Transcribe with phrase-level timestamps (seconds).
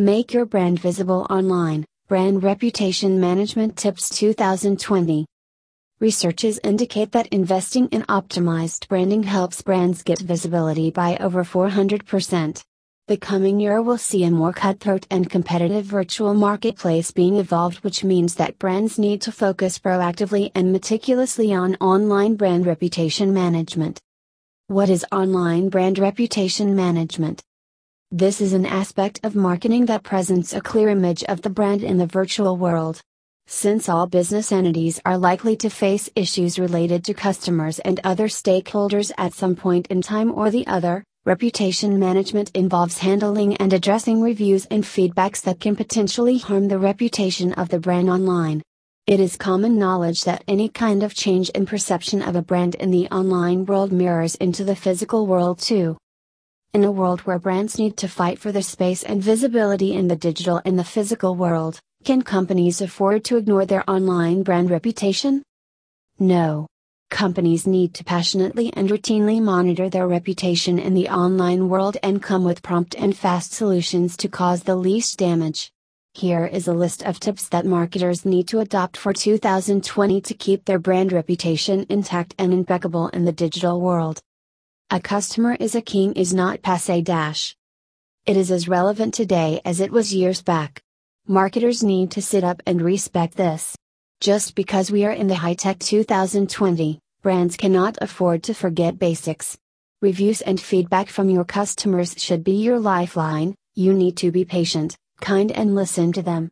[0.00, 1.84] Make your brand visible online.
[2.06, 5.26] Brand Reputation Management Tips 2020.
[5.98, 12.62] Researches indicate that investing in optimized branding helps brands get visibility by over 400%.
[13.08, 18.04] The coming year will see a more cutthroat and competitive virtual marketplace being evolved, which
[18.04, 24.00] means that brands need to focus proactively and meticulously on online brand reputation management.
[24.68, 27.42] What is online brand reputation management?
[28.10, 31.98] This is an aspect of marketing that presents a clear image of the brand in
[31.98, 33.02] the virtual world.
[33.46, 39.12] Since all business entities are likely to face issues related to customers and other stakeholders
[39.18, 44.64] at some point in time or the other, reputation management involves handling and addressing reviews
[44.70, 48.62] and feedbacks that can potentially harm the reputation of the brand online.
[49.06, 52.90] It is common knowledge that any kind of change in perception of a brand in
[52.90, 55.98] the online world mirrors into the physical world too.
[56.74, 60.16] In a world where brands need to fight for their space and visibility in the
[60.16, 65.42] digital and the physical world, can companies afford to ignore their online brand reputation?
[66.18, 66.66] No.
[67.08, 72.44] Companies need to passionately and routinely monitor their reputation in the online world and come
[72.44, 75.72] with prompt and fast solutions to cause the least damage.
[76.12, 80.66] Here is a list of tips that marketers need to adopt for 2020 to keep
[80.66, 84.20] their brand reputation intact and impeccable in the digital world.
[84.90, 87.54] A customer is a king is not passe dash.
[88.24, 90.82] It is as relevant today as it was years back.
[91.26, 93.76] Marketers need to sit up and respect this.
[94.22, 99.58] Just because we are in the high tech 2020, brands cannot afford to forget basics.
[100.00, 104.96] Reviews and feedback from your customers should be your lifeline, you need to be patient,
[105.20, 106.50] kind and listen to them.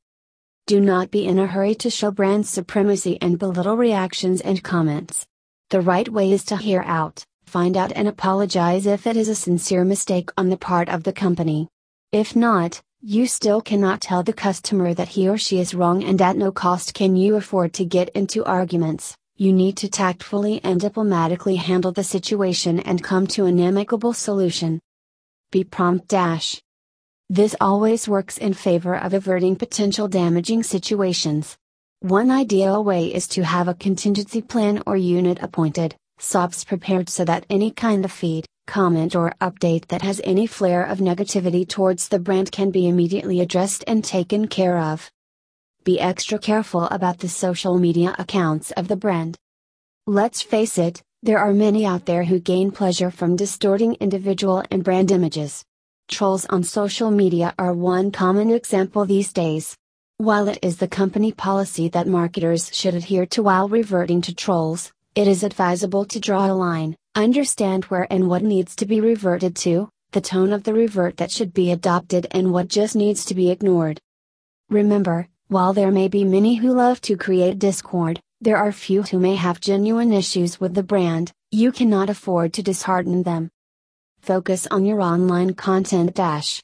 [0.67, 5.27] Do not be in a hurry to show brand supremacy and belittle reactions and comments.
[5.71, 9.35] The right way is to hear out, find out and apologize if it is a
[9.35, 11.69] sincere mistake on the part of the company.
[12.13, 16.21] If not, you still cannot tell the customer that he or she is wrong and
[16.21, 19.17] at no cost can you afford to get into arguments.
[19.37, 24.81] You need to tactfully and diplomatically handle the situation and come to an amicable solution.
[25.53, 26.63] Be prompt dash.
[27.29, 31.57] This always works in favor of averting potential damaging situations.
[32.01, 37.25] One ideal way is to have a contingency plan or unit appointed, SOPs prepared so
[37.25, 42.09] that any kind of feed, comment or update that has any flare of negativity towards
[42.09, 45.11] the brand can be immediately addressed and taken care of.
[45.85, 49.37] Be extra careful about the social media accounts of the brand.
[50.07, 54.83] Let's face it, there are many out there who gain pleasure from distorting individual and
[54.83, 55.65] brand images.
[56.09, 59.77] Trolls on social media are one common example these days.
[60.19, 64.93] While it is the company policy that marketers should adhere to while reverting to trolls,
[65.17, 69.57] it is advisable to draw a line, understand where and what needs to be reverted
[69.57, 73.35] to, the tone of the revert that should be adopted and what just needs to
[73.35, 73.99] be ignored.
[74.69, 79.19] Remember, while there may be many who love to create discord, there are few who
[79.19, 83.49] may have genuine issues with the brand, you cannot afford to dishearten them.
[84.21, 86.61] Focus on your online content dash.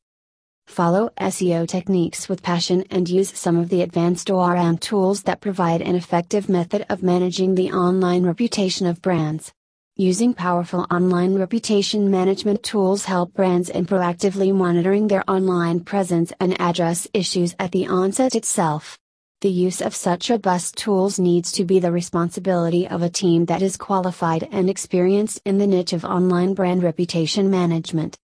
[0.73, 5.83] Follow SEO techniques with passion and use some of the advanced ORM tools that provide
[5.83, 9.53] an effective method of managing the online reputation of brands.
[9.97, 16.59] Using powerful online reputation management tools help brands in proactively monitoring their online presence and
[16.59, 18.99] address issues at the onset itself.
[19.43, 23.61] The use of such robust tools needs to be the responsibility of a team that
[23.61, 28.17] is qualified and experienced in the niche of online brand reputation management.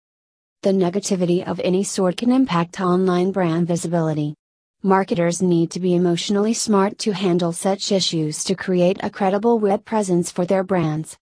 [0.63, 4.35] The negativity of any sort can impact online brand visibility.
[4.83, 9.85] Marketers need to be emotionally smart to handle such issues to create a credible web
[9.85, 11.17] presence for their brands.